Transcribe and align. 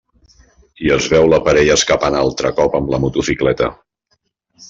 I 0.85 0.87
es 0.95 1.09
veu 1.13 1.27
la 1.33 1.39
parella 1.49 1.75
escapant 1.81 2.17
altre 2.21 2.51
cop 2.61 2.79
amb 2.79 2.91
la 2.95 3.01
motocicleta. 3.05 3.71